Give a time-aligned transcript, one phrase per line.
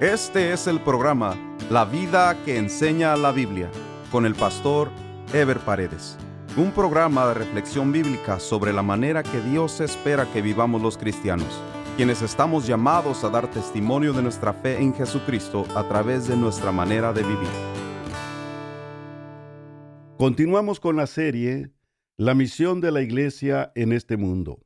[0.00, 1.36] Este es el programa
[1.70, 3.70] La vida que enseña la Biblia
[4.10, 4.90] con el pastor
[5.32, 6.18] Ever Paredes.
[6.56, 11.46] Un programa de reflexión bíblica sobre la manera que Dios espera que vivamos los cristianos,
[11.96, 16.72] quienes estamos llamados a dar testimonio de nuestra fe en Jesucristo a través de nuestra
[16.72, 17.48] manera de vivir.
[20.18, 21.70] Continuamos con la serie
[22.16, 24.58] La misión de la iglesia en este mundo.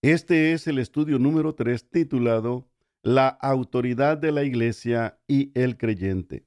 [0.00, 2.66] Este es el estudio número 3 titulado
[3.02, 6.44] la autoridad de la Iglesia y el creyente.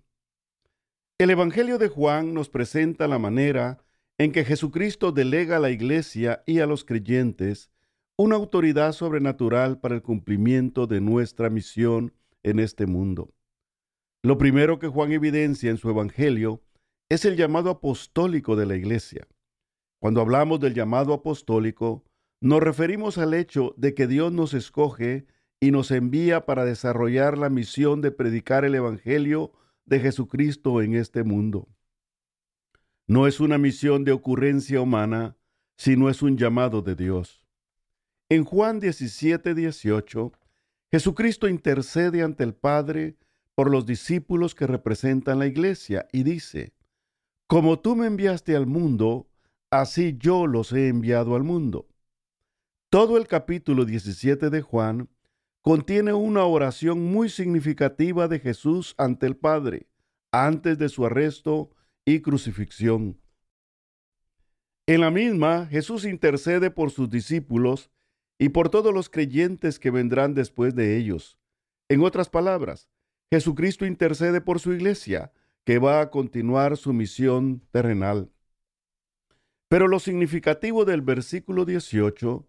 [1.17, 3.83] El Evangelio de Juan nos presenta la manera
[4.17, 7.71] en que Jesucristo delega a la Iglesia y a los creyentes
[8.17, 12.13] una autoridad sobrenatural para el cumplimiento de nuestra misión
[12.43, 13.33] en este mundo.
[14.23, 16.61] Lo primero que Juan evidencia en su Evangelio
[17.09, 19.27] es el llamado apostólico de la Iglesia.
[19.99, 22.03] Cuando hablamos del llamado apostólico,
[22.39, 25.25] nos referimos al hecho de que Dios nos escoge
[25.63, 29.53] y nos envía para desarrollar la misión de predicar el Evangelio
[29.85, 31.69] de Jesucristo en este mundo.
[33.05, 35.37] No es una misión de ocurrencia humana,
[35.77, 37.45] sino es un llamado de Dios.
[38.27, 40.31] En Juan 17, 18,
[40.89, 43.17] Jesucristo intercede ante el Padre
[43.53, 46.73] por los discípulos que representan la iglesia y dice,
[47.45, 49.29] Como tú me enviaste al mundo,
[49.69, 51.87] así yo los he enviado al mundo.
[52.89, 55.09] Todo el capítulo 17 de Juan
[55.61, 59.87] contiene una oración muy significativa de Jesús ante el Padre,
[60.31, 61.69] antes de su arresto
[62.05, 63.19] y crucifixión.
[64.87, 67.91] En la misma, Jesús intercede por sus discípulos
[68.39, 71.37] y por todos los creyentes que vendrán después de ellos.
[71.89, 72.89] En otras palabras,
[73.29, 75.31] Jesucristo intercede por su iglesia,
[75.63, 78.31] que va a continuar su misión terrenal.
[79.69, 82.47] Pero lo significativo del versículo 18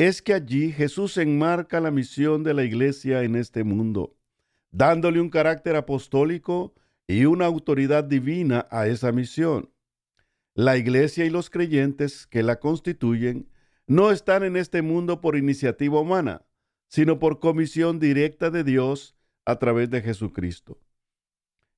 [0.00, 4.16] es que allí Jesús enmarca la misión de la iglesia en este mundo,
[4.70, 6.72] dándole un carácter apostólico
[7.06, 9.68] y una autoridad divina a esa misión.
[10.54, 13.50] La iglesia y los creyentes que la constituyen
[13.86, 16.46] no están en este mundo por iniciativa humana,
[16.88, 19.14] sino por comisión directa de Dios
[19.44, 20.78] a través de Jesucristo.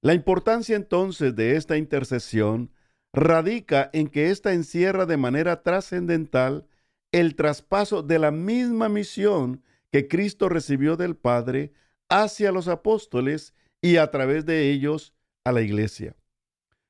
[0.00, 2.70] La importancia entonces de esta intercesión
[3.12, 6.68] radica en que ésta encierra de manera trascendental
[7.12, 11.72] el traspaso de la misma misión que Cristo recibió del Padre
[12.08, 15.14] hacia los apóstoles y a través de ellos
[15.44, 16.16] a la iglesia.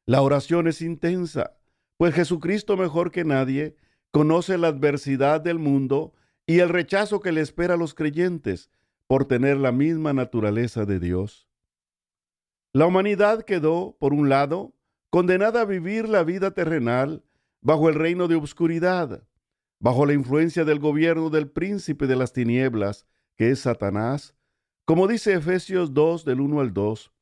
[0.06, 1.56] La oración es intensa,
[1.96, 3.76] pues Jesucristo mejor que nadie
[4.10, 6.12] conoce la adversidad del mundo
[6.46, 8.70] y el rechazo que le espera a los creyentes
[9.06, 11.48] por tener la misma naturaleza de Dios.
[12.72, 14.72] La humanidad quedó, por un lado,
[15.10, 17.22] condenada a vivir la vida terrenal
[17.60, 19.22] bajo el reino de obscuridad,
[19.82, 23.04] bajo la influencia del gobierno del príncipe de las tinieblas,
[23.36, 24.36] que es Satanás,
[24.84, 27.12] como dice Efesios 2 del 1 al 2.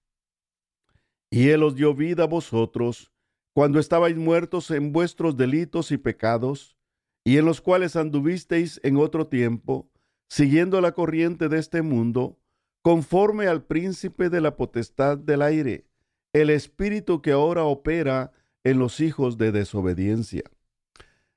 [1.31, 3.12] Y él os dio vida a vosotros
[3.54, 6.76] cuando estabais muertos en vuestros delitos y pecados,
[7.25, 9.91] y en los cuales anduvisteis en otro tiempo,
[10.28, 12.38] siguiendo la corriente de este mundo,
[12.82, 15.87] conforme al príncipe de la potestad del aire,
[16.34, 18.32] el espíritu que ahora opera
[18.65, 20.42] en los hijos de desobediencia.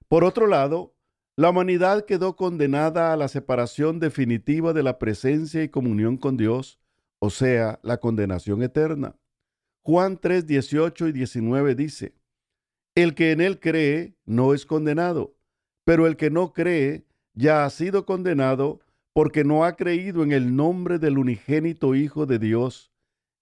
[0.09, 0.92] Por otro lado,
[1.35, 6.79] la humanidad quedó condenada a la separación definitiva de la presencia y comunión con Dios,
[7.19, 9.15] o sea, la condenación eterna.
[9.83, 12.13] Juan 3, 18 y 19 dice,
[12.95, 15.35] El que en él cree no es condenado,
[15.85, 18.79] pero el que no cree ya ha sido condenado
[19.13, 22.91] porque no ha creído en el nombre del unigénito Hijo de Dios.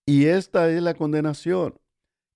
[0.05, 1.79] Y esta es la condenación,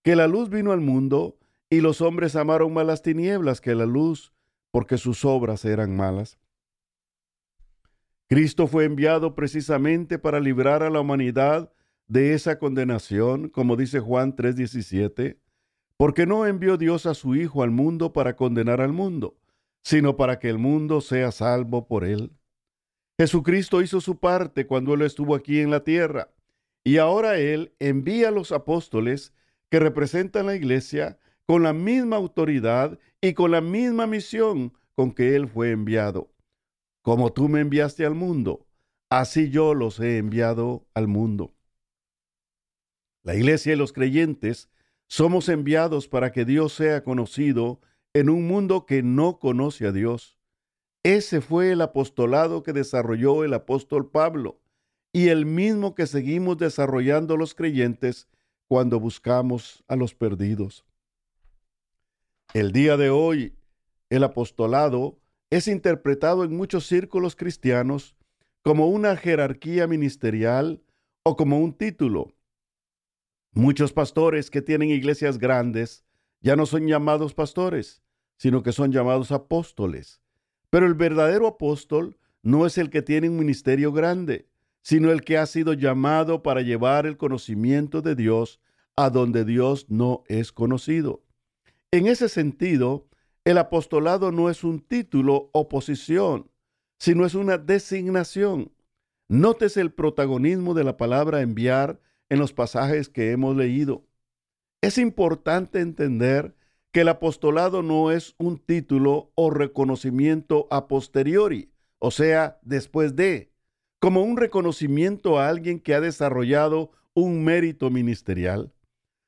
[0.04, 1.38] que la luz vino al mundo
[1.70, 4.34] y los hombres amaron más las tinieblas que la luz
[4.75, 6.38] porque sus obras eran malas.
[8.28, 11.72] Cristo fue enviado precisamente para librar a la humanidad
[12.08, 15.40] de esa condenación, como dice Juan 3:17,
[15.96, 19.38] porque no envió Dios a su Hijo al mundo para condenar al mundo,
[19.81, 22.34] sino para que el mundo sea salvo por él.
[23.18, 26.34] Jesucristo hizo su parte cuando Él estuvo aquí en la tierra,
[26.84, 29.34] y ahora Él envía a los apóstoles
[29.70, 31.17] que representan la iglesia
[31.47, 36.32] con la misma autoridad y con la misma misión con que Él fue enviado.
[37.02, 38.68] Como tú me enviaste al mundo,
[39.09, 41.53] así yo los he enviado al mundo.
[43.24, 44.70] La iglesia y los creyentes
[45.08, 47.80] somos enviados para que Dios sea conocido
[48.14, 50.40] en un mundo que no conoce a Dios.
[51.03, 54.59] Ese fue el apostolado que desarrolló el apóstol Pablo
[55.14, 58.28] y el mismo que seguimos desarrollando los creyentes
[58.68, 60.86] cuando buscamos a los perdidos.
[62.55, 63.57] El día de hoy,
[64.09, 65.19] el apostolado
[65.49, 68.16] es interpretado en muchos círculos cristianos
[68.63, 70.81] como una jerarquía ministerial
[71.23, 72.34] o como un título.
[73.52, 76.05] Muchos pastores que tienen iglesias grandes
[76.40, 78.02] ya no son llamados pastores,
[78.37, 80.22] sino que son llamados apóstoles.
[80.69, 84.47] Pero el verdadero apóstol no es el que tiene un ministerio grande,
[84.81, 88.61] sino el que ha sido llamado para llevar el conocimiento de Dios
[88.96, 91.25] a donde Dios no es conocido.
[91.96, 93.08] En ese sentido,
[93.46, 96.52] el apostolado no es un título o posición,
[97.00, 98.74] sino es una designación.
[99.30, 104.03] Nótese el protagonismo de la palabra enviar en los pasajes que hemos leído.
[104.82, 106.53] Es importante entender
[106.92, 113.53] que el apostolado no es un título o reconocimiento a posteriori, o sea, después de,
[114.00, 118.74] como un reconocimiento a alguien que ha desarrollado un mérito ministerial,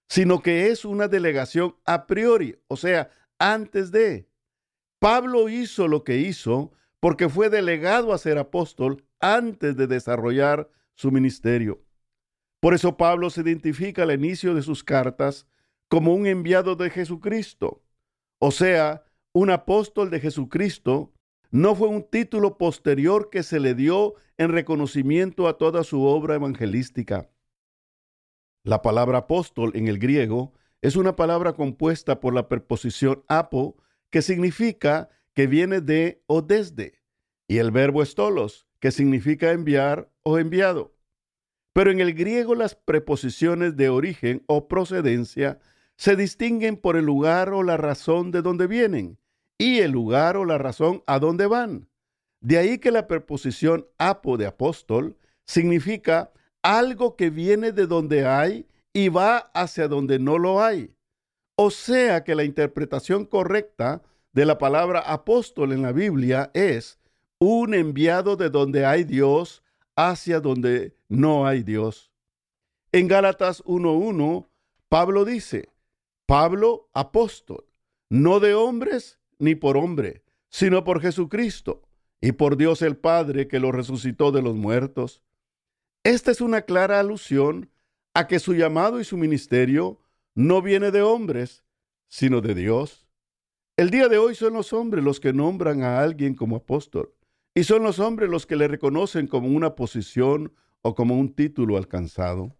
[0.07, 4.30] sino que es una delegación a priori, o sea, antes de.
[5.00, 11.12] Pablo hizo lo que hizo porque fue delegado a ser apóstol antes de desarrollar su
[11.12, 11.83] ministerio.
[12.59, 15.45] Por eso Pablo se identifica al inicio de sus cartas
[15.88, 17.83] como un enviado de Jesucristo.
[18.39, 21.13] O sea, un apóstol de Jesucristo
[21.51, 26.36] no fue un título posterior que se le dio en reconocimiento a toda su obra
[26.36, 27.30] evangelística.
[28.68, 33.78] La palabra apóstol en el griego es una palabra compuesta por la preposición apo,
[34.10, 37.00] que significa que viene de o desde,
[37.48, 40.94] y el verbo estolos, que significa enviar o enviado.
[41.72, 45.60] Pero en el griego las preposiciones de origen o procedencia
[45.96, 49.18] se distinguen por el lugar o la razón de donde vienen
[49.58, 51.88] y el lugar o la razón a dónde van.
[52.42, 55.16] De ahí que la preposición apo de apóstol
[55.46, 56.34] significa
[56.68, 60.94] algo que viene de donde hay y va hacia donde no lo hay.
[61.56, 64.02] O sea que la interpretación correcta
[64.34, 67.00] de la palabra apóstol en la Biblia es
[67.40, 69.64] un enviado de donde hay Dios
[69.96, 72.12] hacia donde no hay Dios.
[72.92, 74.50] En Gálatas 1.1,
[74.90, 75.70] Pablo dice,
[76.25, 77.66] Pablo apóstol,
[78.10, 81.81] no de hombres ni por hombre, sino por Jesucristo
[82.20, 85.22] y por Dios el Padre que lo resucitó de los muertos.
[86.07, 87.69] Esta es una clara alusión
[88.13, 90.00] a que su llamado y su ministerio
[90.36, 91.65] no viene de hombres,
[92.07, 93.09] sino de Dios.
[93.75, 97.13] El día de hoy son los hombres los que nombran a alguien como apóstol,
[97.54, 101.75] y son los hombres los que le reconocen como una posición o como un título
[101.75, 102.56] alcanzado.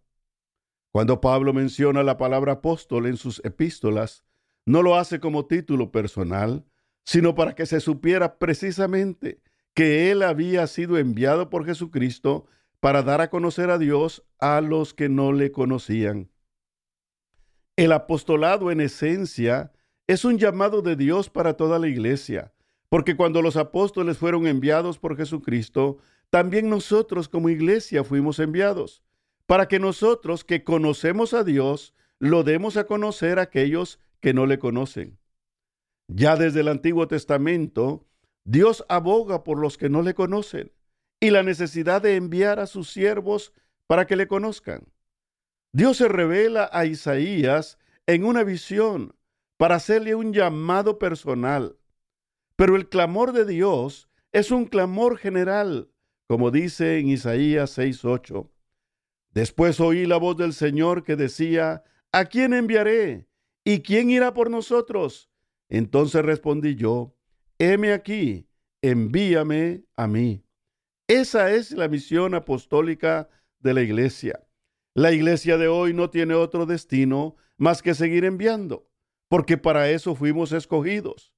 [0.92, 4.26] Cuando Pablo menciona la palabra apóstol en sus epístolas,
[4.66, 6.66] no lo hace como título personal,
[7.06, 9.40] sino para que se supiera precisamente
[9.72, 12.44] que él había sido enviado por Jesucristo
[12.80, 16.30] para dar a conocer a Dios a los que no le conocían.
[17.76, 19.72] El apostolado en esencia
[20.06, 22.52] es un llamado de Dios para toda la iglesia,
[22.88, 25.98] porque cuando los apóstoles fueron enviados por Jesucristo,
[26.30, 29.02] también nosotros como iglesia fuimos enviados,
[29.46, 34.46] para que nosotros que conocemos a Dios, lo demos a conocer a aquellos que no
[34.46, 35.18] le conocen.
[36.08, 38.06] Ya desde el Antiguo Testamento,
[38.44, 40.72] Dios aboga por los que no le conocen
[41.20, 43.52] y la necesidad de enviar a sus siervos
[43.86, 44.92] para que le conozcan.
[45.72, 49.14] Dios se revela a Isaías en una visión
[49.56, 51.76] para hacerle un llamado personal.
[52.56, 55.90] Pero el clamor de Dios es un clamor general,
[56.26, 58.50] como dice en Isaías 6:8.
[59.32, 63.28] Después oí la voz del Señor que decía, ¿A quién enviaré?
[63.64, 65.30] ¿Y quién irá por nosotros?
[65.68, 67.14] Entonces respondí yo,
[67.58, 68.48] heme aquí,
[68.80, 70.42] envíame a mí.
[71.08, 74.46] Esa es la misión apostólica de la iglesia.
[74.92, 78.90] La iglesia de hoy no tiene otro destino más que seguir enviando,
[79.28, 81.32] porque para eso fuimos escogidos.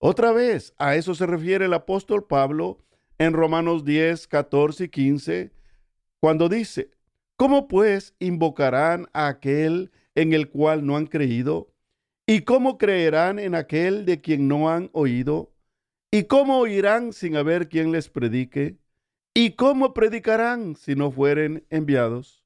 [0.00, 2.84] Otra vez, a eso se refiere el apóstol Pablo
[3.18, 5.52] en Romanos 10, 14 y 15,
[6.18, 6.90] cuando dice,
[7.36, 11.72] ¿cómo pues invocarán a aquel en el cual no han creído?
[12.26, 15.54] ¿Y cómo creerán en aquel de quien no han oído?
[16.10, 18.79] ¿Y cómo oirán sin haber quien les predique?
[19.32, 22.44] ¿Y cómo predicarán si no fueren enviados?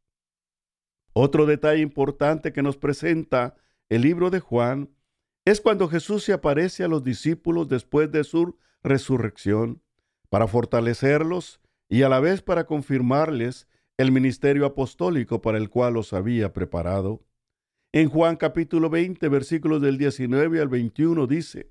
[1.15, 3.57] Otro detalle importante que nos presenta
[3.89, 4.91] el libro de Juan
[5.47, 9.83] es cuando Jesús se aparece a los discípulos después de su resurrección
[10.29, 16.13] para fortalecerlos y a la vez para confirmarles el ministerio apostólico para el cual los
[16.13, 17.25] había preparado.
[17.93, 21.71] En Juan capítulo 20, versículos del 19 al 21 dice,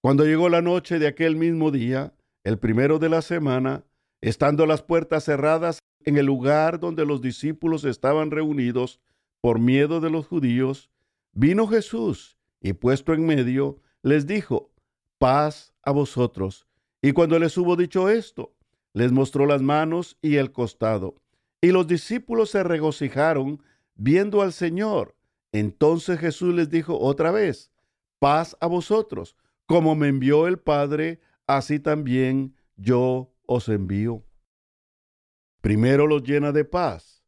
[0.00, 3.84] Cuando llegó la noche de aquel mismo día, el primero de la semana,
[4.22, 9.00] estando las puertas cerradas en el lugar donde los discípulos estaban reunidos
[9.40, 10.90] por miedo de los judíos,
[11.32, 14.70] vino Jesús y puesto en medio, les dijo,
[15.18, 16.66] paz a vosotros.
[17.02, 18.54] Y cuando les hubo dicho esto,
[18.92, 21.16] les mostró las manos y el costado.
[21.60, 23.60] Y los discípulos se regocijaron
[23.94, 25.16] viendo al Señor.
[25.50, 27.72] Entonces Jesús les dijo otra vez,
[28.20, 29.36] paz a vosotros,
[29.66, 34.24] como me envió el Padre, así también yo os envío.
[35.60, 37.24] Primero los llena de paz.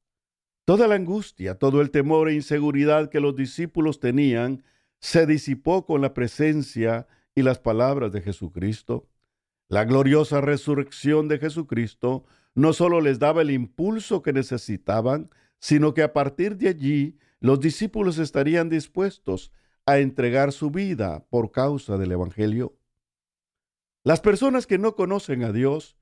[0.64, 4.64] Toda la angustia, todo el temor e inseguridad que los discípulos tenían
[4.98, 9.08] se disipó con la presencia y las palabras de Jesucristo.
[9.68, 16.02] La gloriosa resurrección de Jesucristo no solo les daba el impulso que necesitaban, sino que
[16.02, 19.52] a partir de allí los discípulos estarían dispuestos
[19.86, 22.78] a entregar su vida por causa del Evangelio.
[24.02, 25.96] Las personas que no conocen a Dios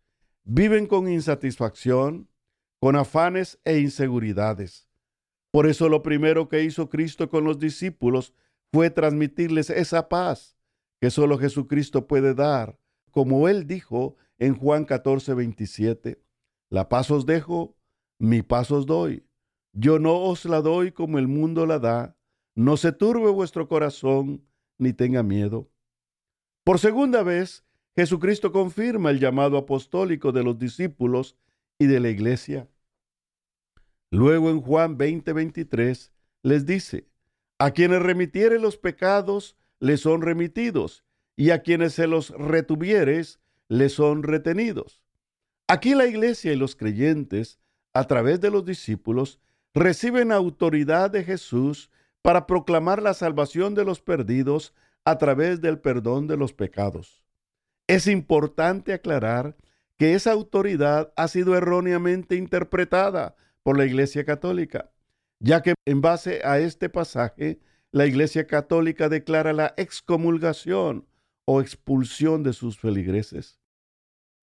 [0.44, 2.28] viven con insatisfacción,
[2.80, 4.88] con afanes e inseguridades.
[5.50, 8.34] Por eso lo primero que hizo Cristo con los discípulos
[8.72, 10.56] fue transmitirles esa paz
[11.00, 12.78] que solo Jesucristo puede dar,
[13.11, 16.22] como él dijo en Juan 14, 27.
[16.70, 17.76] La paz os dejo,
[18.18, 19.26] mi paz os doy.
[19.72, 22.16] Yo no os la doy como el mundo la da.
[22.54, 24.46] No se turbe vuestro corazón,
[24.78, 25.70] ni tenga miedo.
[26.64, 31.37] Por segunda vez, Jesucristo confirma el llamado apostólico de los discípulos
[31.78, 32.68] y de la iglesia.
[34.11, 36.11] Luego en Juan 20:23
[36.42, 37.08] les dice,
[37.58, 41.04] a quienes remitiere los pecados, les son remitidos,
[41.37, 45.04] y a quienes se los retuvieres, les son retenidos.
[45.68, 47.61] Aquí la iglesia y los creyentes,
[47.94, 49.40] a través de los discípulos,
[49.75, 56.26] reciben autoridad de Jesús para proclamar la salvación de los perdidos a través del perdón
[56.26, 57.21] de los pecados.
[57.86, 59.56] Es importante aclarar
[59.98, 64.90] que esa autoridad ha sido erróneamente interpretada por la Iglesia Católica,
[65.38, 67.60] ya que en base a este pasaje,
[67.90, 71.06] la Iglesia Católica declara la excomulgación
[71.44, 73.60] o expulsión de sus feligreses.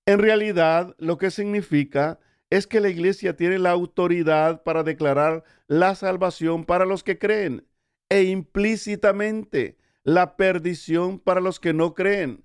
[0.06, 2.20] En realidad, lo que significa
[2.50, 7.68] es que la iglesia tiene la autoridad para declarar la salvación para los que creen
[8.10, 12.44] e implícitamente la perdición para los que no creen.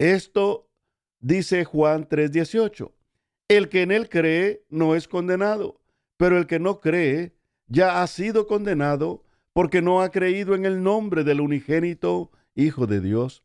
[0.00, 0.66] Esto
[1.20, 2.94] dice Juan 3:18.
[3.48, 5.78] El que en él cree no es condenado,
[6.16, 7.34] pero el que no cree
[7.66, 13.02] ya ha sido condenado porque no ha creído en el nombre del unigénito Hijo de
[13.02, 13.44] Dios.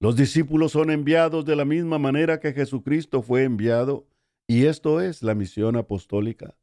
[0.00, 4.08] Los discípulos son enviados de la misma manera que Jesucristo fue enviado,
[4.48, 6.56] y esto es la misión apostólica.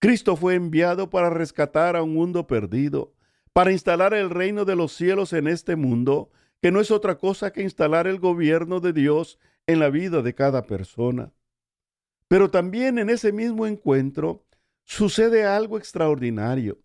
[0.00, 3.14] Cristo fue enviado para rescatar a un mundo perdido,
[3.52, 6.30] para instalar el reino de los cielos en este mundo,
[6.62, 10.34] que no es otra cosa que instalar el gobierno de Dios en la vida de
[10.34, 11.32] cada persona.
[12.28, 14.46] Pero también en ese mismo encuentro
[14.84, 16.78] sucede algo extraordinario,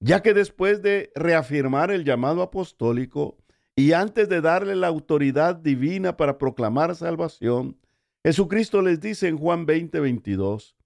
[0.00, 3.38] ya que después de reafirmar el llamado apostólico,
[3.74, 7.78] y antes de darle la autoridad divina para proclamar salvación,
[8.22, 10.76] Jesucristo les dice en Juan 20, 22,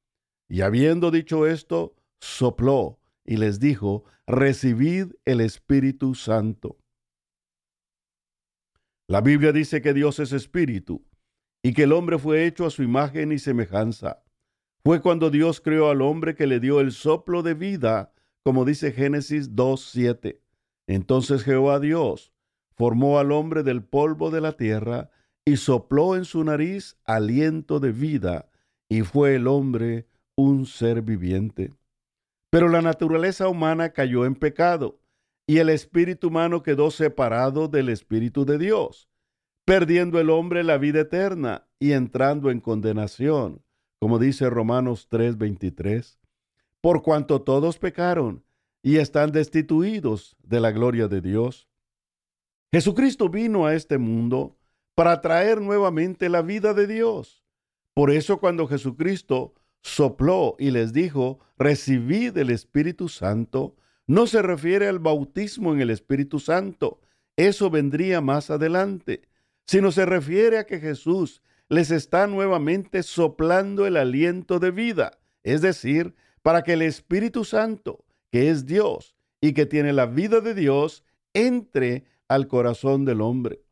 [0.49, 6.79] y habiendo dicho esto, sopló y les dijo, recibid el Espíritu Santo.
[9.09, 11.05] La Biblia dice que Dios es espíritu
[11.63, 14.25] y que el hombre fue hecho a su imagen y semejanza.
[14.85, 18.93] Fue cuando Dios creó al hombre que le dio el soplo de vida, como dice
[18.93, 20.41] Génesis 2.7.
[20.89, 22.33] Entonces Jehová Dios
[22.75, 25.11] formó al hombre del polvo de la tierra
[25.45, 28.51] y sopló en su nariz aliento de vida,
[28.89, 31.73] y fue el hombre un ser viviente.
[32.51, 34.99] Pero la naturaleza humana cayó en pecado,
[35.47, 39.09] y el espíritu humano quedó separado del espíritu de Dios,
[39.65, 43.63] perdiendo el hombre la vida eterna y entrando en condenación,
[43.99, 46.19] como dice Romanos 3:23,
[46.81, 48.45] por cuanto todos pecaron
[48.83, 51.69] y están destituidos de la gloria de Dios
[52.73, 54.59] Jesucristo vino a este mundo
[54.95, 57.45] para traer nuevamente la vida de Dios.
[57.95, 64.89] Por eso cuando Jesucristo sopló y les dijo, recibid el Espíritu Santo, no se refiere
[64.89, 67.01] al bautismo en el Espíritu Santo,
[67.37, 69.23] eso vendría más adelante,
[69.67, 75.61] sino se refiere a que Jesús les está nuevamente soplando el aliento de vida, es
[75.61, 80.55] decir, para que el Espíritu Santo, que es Dios y que tiene la vida de
[80.55, 83.63] Dios, entre al corazón del hombre.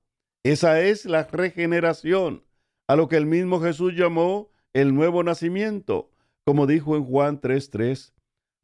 [0.42, 2.44] Esa es la regeneración,
[2.86, 6.10] a lo que el mismo Jesús llamó el nuevo nacimiento,
[6.44, 8.13] como dijo en Juan 3:3.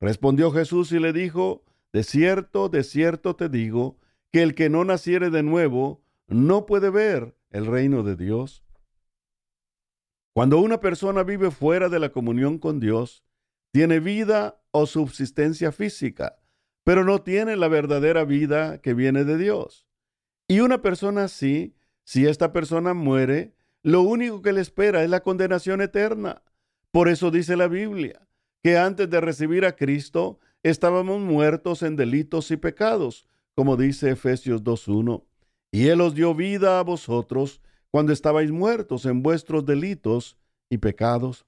[0.00, 3.98] Respondió Jesús y le dijo, De cierto, de cierto te digo,
[4.32, 8.64] que el que no naciere de nuevo no puede ver el reino de Dios.
[10.32, 13.24] Cuando una persona vive fuera de la comunión con Dios,
[13.72, 16.38] tiene vida o subsistencia física,
[16.84, 19.86] pero no tiene la verdadera vida que viene de Dios.
[20.48, 25.20] Y una persona así, si esta persona muere, lo único que le espera es la
[25.20, 26.42] condenación eterna,
[26.92, 28.29] Por eso dice la Biblia
[28.62, 34.62] que antes de recibir a Cristo estábamos muertos en delitos y pecados, como dice Efesios
[34.62, 35.24] 2.1.
[35.72, 40.36] Y Él os dio vida a vosotros cuando estabais muertos en vuestros delitos
[40.68, 41.46] y pecados.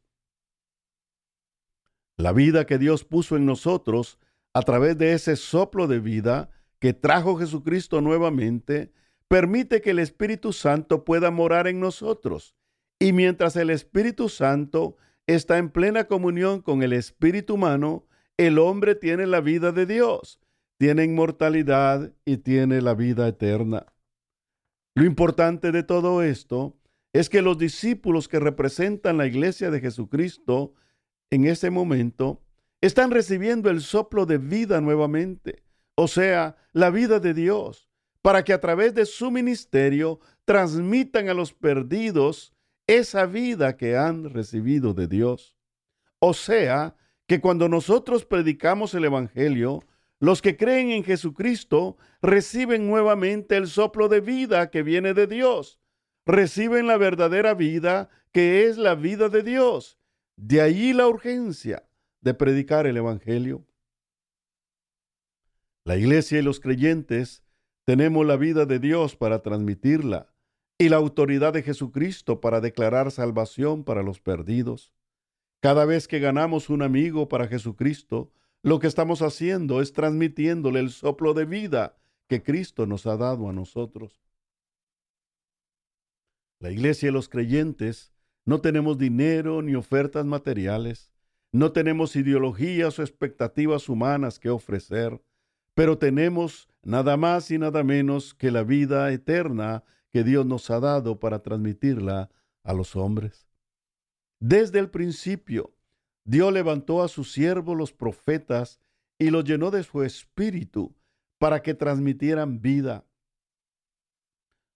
[2.16, 4.18] La vida que Dios puso en nosotros
[4.54, 8.92] a través de ese soplo de vida que trajo Jesucristo nuevamente,
[9.28, 12.54] permite que el Espíritu Santo pueda morar en nosotros.
[12.98, 14.96] Y mientras el Espíritu Santo
[15.34, 20.40] está en plena comunión con el espíritu humano, el hombre tiene la vida de Dios,
[20.78, 23.86] tiene inmortalidad y tiene la vida eterna.
[24.94, 26.76] Lo importante de todo esto
[27.12, 30.74] es que los discípulos que representan la iglesia de Jesucristo
[31.30, 32.42] en ese momento
[32.80, 35.62] están recibiendo el soplo de vida nuevamente,
[35.94, 37.88] o sea, la vida de Dios,
[38.22, 42.51] para que a través de su ministerio transmitan a los perdidos
[42.86, 45.56] esa vida que han recibido de Dios.
[46.18, 46.96] O sea,
[47.26, 49.80] que cuando nosotros predicamos el Evangelio,
[50.18, 55.80] los que creen en Jesucristo reciben nuevamente el soplo de vida que viene de Dios.
[56.24, 59.98] Reciben la verdadera vida que es la vida de Dios.
[60.36, 61.88] De allí la urgencia
[62.20, 63.66] de predicar el Evangelio.
[65.84, 67.42] La iglesia y los creyentes
[67.84, 70.31] tenemos la vida de Dios para transmitirla
[70.78, 74.92] y la autoridad de Jesucristo para declarar salvación para los perdidos.
[75.60, 80.90] Cada vez que ganamos un amigo para Jesucristo, lo que estamos haciendo es transmitiéndole el
[80.90, 81.98] soplo de vida
[82.28, 84.22] que Cristo nos ha dado a nosotros.
[86.60, 88.12] La iglesia y los creyentes
[88.44, 91.12] no tenemos dinero ni ofertas materiales,
[91.52, 95.20] no tenemos ideologías o expectativas humanas que ofrecer,
[95.74, 100.78] pero tenemos nada más y nada menos que la vida eterna que Dios nos ha
[100.78, 102.30] dado para transmitirla
[102.62, 103.48] a los hombres.
[104.40, 105.74] Desde el principio,
[106.24, 108.80] Dios levantó a sus siervos los profetas
[109.18, 110.94] y los llenó de su espíritu
[111.38, 113.04] para que transmitieran vida.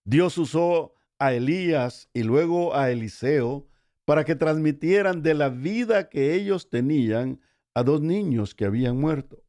[0.03, 3.67] Dios usó a Elías y luego a Eliseo
[4.05, 7.41] para que transmitieran de la vida que ellos tenían
[7.73, 9.43] a dos niños que habían muerto.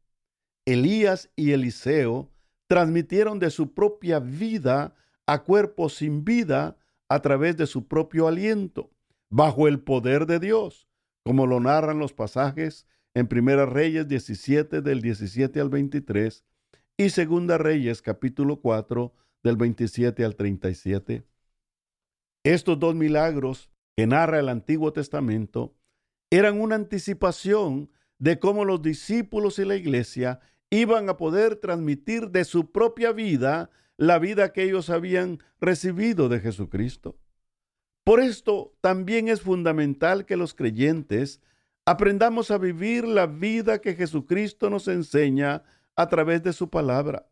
[0.67, 2.31] Elías y Eliseo
[2.67, 4.95] transmitieron de su propia vida
[5.29, 6.79] a cuerpos sin vida
[7.11, 8.91] a través de su propio aliento,
[9.29, 10.89] bajo el poder de Dios,
[11.23, 16.45] como lo narran los pasajes en Primera Reyes 17 del 17 al 23
[16.97, 19.13] y Segunda Reyes capítulo 4
[19.43, 21.27] del 27 al 37.
[22.43, 25.75] Estos dos milagros que narra el Antiguo Testamento
[26.31, 32.47] eran una anticipación de cómo los discípulos y la iglesia iban a poder transmitir de
[32.47, 37.19] su propia vida la vida que ellos habían recibido de Jesucristo.
[38.05, 41.43] Por esto también es fundamental que los creyentes
[41.85, 45.65] aprendamos a vivir la vida que Jesucristo nos enseña
[45.97, 47.29] a través de su palabra.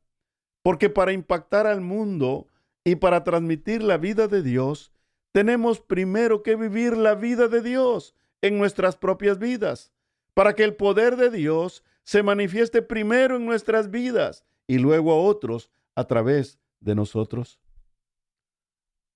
[0.63, 2.49] Porque para impactar al mundo
[2.85, 4.93] y para transmitir la vida de Dios,
[5.33, 9.93] tenemos primero que vivir la vida de Dios en nuestras propias vidas,
[10.35, 15.23] para que el poder de Dios se manifieste primero en nuestras vidas y luego a
[15.23, 17.59] otros a través de nosotros.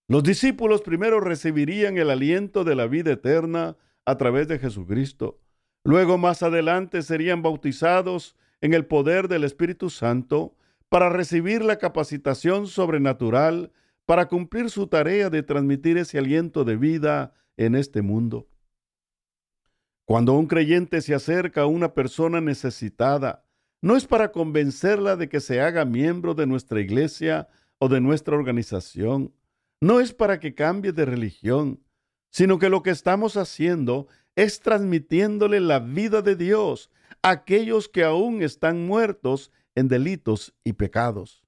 [0.08, 5.38] Los discípulos primero recibirían el aliento de la vida eterna a través de Jesucristo.
[5.84, 10.56] Luego más adelante serían bautizados en el poder del Espíritu Santo
[10.88, 13.70] para recibir la capacitación sobrenatural
[14.04, 18.48] para cumplir su tarea de transmitir ese aliento de vida en este mundo.
[20.04, 23.44] Cuando un creyente se acerca a una persona necesitada,
[23.82, 28.36] no es para convencerla de que se haga miembro de nuestra iglesia o de nuestra
[28.36, 29.34] organización.
[29.80, 31.82] No es para que cambie de religión,
[32.30, 36.90] sino que lo que estamos haciendo es transmitiéndole la vida de Dios
[37.22, 41.42] a aquellos que aún están muertos en delitos y pecados.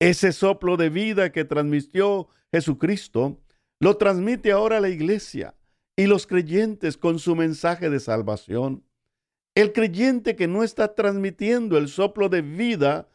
[0.00, 3.40] Ese soplo de vida que transmitió Jesucristo
[3.80, 5.54] lo transmite ahora la iglesia
[5.96, 8.84] y los creyentes con su mensaje de salvación.
[9.54, 13.08] El creyente que no está transmitiendo el soplo de vida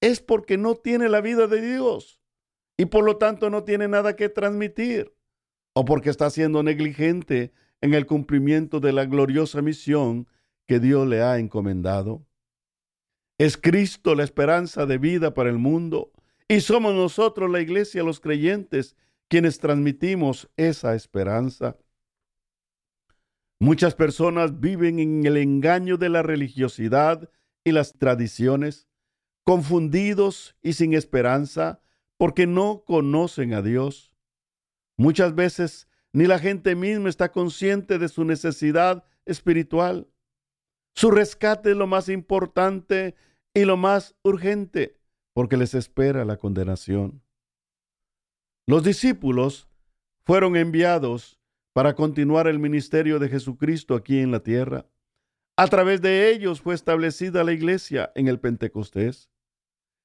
[0.00, 2.20] es porque no tiene la vida de Dios
[2.76, 5.14] y por lo tanto no tiene nada que transmitir
[5.74, 10.26] o porque está siendo negligente en el cumplimiento de la gloriosa misión
[10.66, 12.26] que Dios le ha encomendado.
[13.38, 16.12] Es Cristo la esperanza de vida para el mundo
[16.48, 18.96] y somos nosotros la iglesia, los creyentes,
[19.28, 21.76] quienes transmitimos esa esperanza.
[23.62, 27.30] Muchas personas viven en el engaño de la religiosidad
[27.62, 28.88] y las tradiciones,
[29.44, 31.80] confundidos y sin esperanza
[32.18, 34.16] porque no conocen a Dios.
[34.96, 40.08] Muchas veces ni la gente misma está consciente de su necesidad espiritual.
[40.96, 43.14] Su rescate es lo más importante
[43.54, 44.98] y lo más urgente,
[45.34, 47.22] porque les espera la condenación.
[48.66, 49.68] Los discípulos
[50.26, 51.38] fueron enviados
[51.72, 54.86] para continuar el ministerio de Jesucristo aquí en la tierra.
[55.56, 59.30] A través de ellos fue establecida la iglesia en el Pentecostés.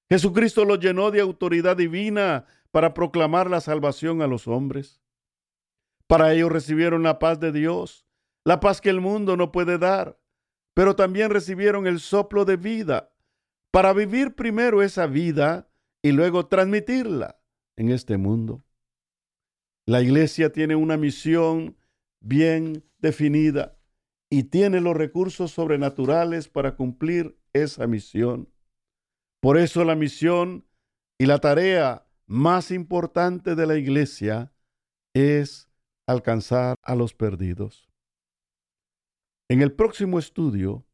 [0.09, 5.01] Jesucristo los llenó de autoridad divina para proclamar la salvación a los hombres.
[6.07, 8.05] Para ellos recibieron la paz de Dios,
[8.45, 10.19] la paz que el mundo no puede dar,
[10.73, 13.11] pero también recibieron el soplo de vida
[13.71, 15.69] para vivir primero esa vida
[16.01, 17.41] y luego transmitirla
[17.75, 18.63] en este mundo.
[19.87, 21.77] La iglesia tiene una misión
[22.19, 23.79] bien definida
[24.29, 28.51] y tiene los recursos sobrenaturales para cumplir esa misión.
[29.39, 30.67] Por eso la misión
[31.17, 34.51] y la tarea más importante de la iglesia
[35.13, 35.69] es
[36.05, 37.89] alcanzar a los perdidos.
[39.49, 40.85] En el próximo estudio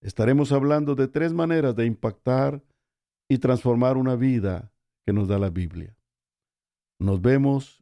[0.00, 2.62] estaremos hablando de tres maneras de impactar
[3.28, 4.72] y transformar una vida
[5.04, 5.96] que nos da la Biblia.
[7.00, 7.81] Nos vemos